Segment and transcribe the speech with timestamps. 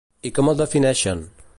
[0.29, 1.25] I com el defineixen?